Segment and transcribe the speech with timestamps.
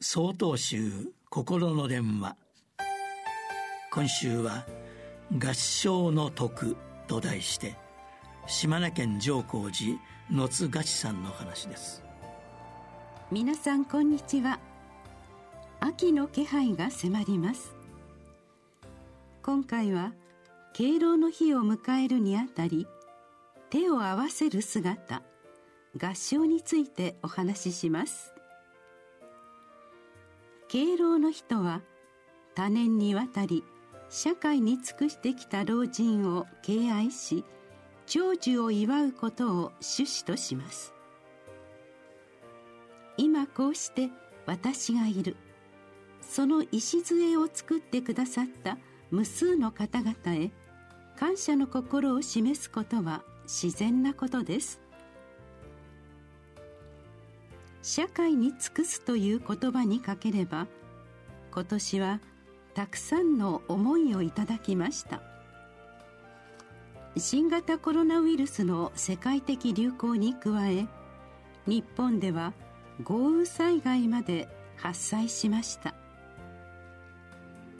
[0.00, 2.36] 総統集心の電話。
[3.90, 4.64] 今週は
[5.36, 6.76] 「合唱の徳」
[7.08, 7.76] と題して
[8.46, 9.98] 島根県上皇寺
[10.30, 12.04] 野津ガチさんの話です。
[13.32, 14.60] 皆さんこんにちは。
[15.80, 17.74] 秋の気配が迫ります。
[19.42, 20.12] 今回は
[20.74, 22.86] 敬老の日を迎えるにあたり
[23.68, 25.24] 手を合わせる姿
[26.00, 28.37] 合唱についてお話しします。
[30.68, 31.80] 敬老の人は
[32.54, 33.64] 多年にわたり
[34.10, 37.44] 社会に尽くしてきた老人を敬愛し
[38.04, 40.92] 長寿を祝うことを趣旨とします。
[43.16, 44.10] 今こうして
[44.46, 45.36] 私がいる。
[46.20, 48.76] その礎を作ってくださった
[49.10, 50.50] 無数の方々へ
[51.18, 54.80] 感謝の心を示すことは自然なことです。
[57.88, 60.66] 社会に尽くすという言葉にかければ
[61.50, 62.20] 今年は
[62.74, 65.22] たくさんの思いをいただきました。
[67.16, 70.86] 新型コロナウイルスの世界的流行に加え
[71.66, 72.52] 日本では
[73.04, 75.94] 豪雨災害まで発災しました。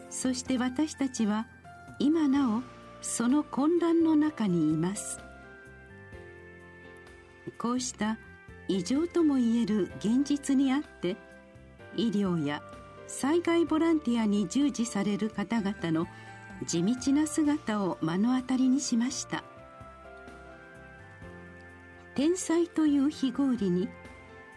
[0.09, 1.47] そして私たちは
[1.99, 2.63] 今なお
[3.03, 5.21] その混乱の中にいます。
[7.59, 8.17] こうした
[8.69, 11.17] 異常ともいえる現実にあって
[11.97, 12.63] 医療や
[13.07, 16.07] 災害ボランティアに従事される方々の
[16.67, 19.43] 地道な姿を目の当たりにしました。
[22.15, 23.89] 天才という非合理に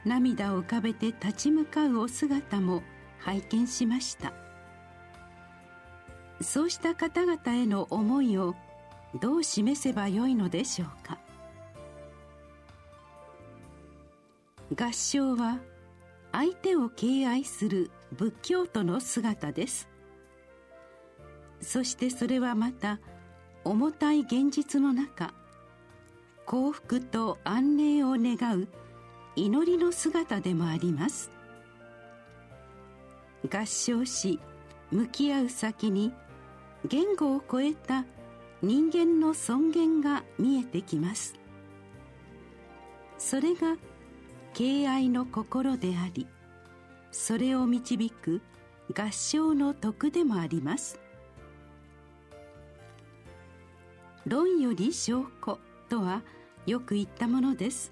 [0.04, 2.82] 涙を浮かべて立ち向かうお姿も
[3.20, 4.34] 拝見しました。
[6.42, 8.56] そうした方々への思いを
[9.22, 11.20] どう示せばよいのでしょうか。
[14.74, 15.60] 合唱は
[16.32, 19.90] 相手を敬愛する仏教徒の姿です。
[21.60, 23.00] そしてそれはまた
[23.66, 25.34] 重たい現実の中
[26.46, 28.68] 幸福と安寧を願う
[29.36, 31.32] 祈りの姿でもあります。
[33.52, 34.40] 合唱し
[34.90, 36.14] 向き合う先に
[36.88, 38.06] 言語を超えた
[38.62, 41.36] 人間の尊厳が見えてきます。
[43.18, 43.76] それが
[44.62, 46.28] 敬愛の心であり
[47.12, 48.44] それを導く
[48.96, 51.00] 合唱の徳でもあります。
[54.28, 55.58] 論より証拠
[55.90, 56.22] とは
[56.68, 57.92] よく言ったものです。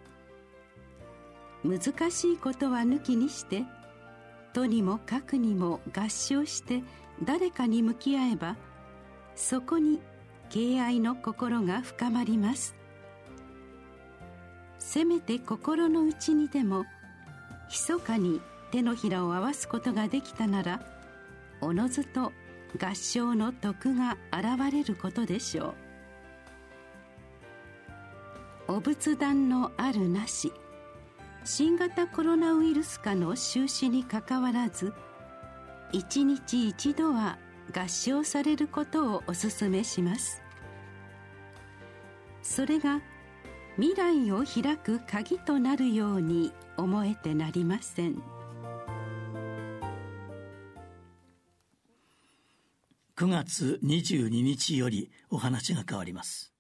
[1.66, 3.64] 難しいことは抜きにして
[4.54, 6.84] とにもかくにも合唱して
[7.24, 8.58] 誰かに向き合えば
[9.36, 10.00] そこに
[10.52, 12.76] 敬愛の心が深まります。
[14.80, 16.86] せめて心の内にでも
[17.70, 18.42] 密かに
[18.72, 20.82] 手のひらを合わすことができたなら
[21.62, 22.32] おのずと
[22.82, 25.76] 合唱の徳が現れることでしょ
[28.68, 28.74] う。
[28.76, 30.54] お仏壇のあるなし
[31.44, 34.94] 新型コロナウイルス化の収支にかかわらず
[35.92, 37.40] 一日一度は
[37.76, 40.42] 合唱されることをお勧めします。
[42.44, 43.02] それが
[43.80, 48.22] 未来を開く鍵となるように思えてなりません。
[53.16, 56.54] 9月22日よりお話が変わります。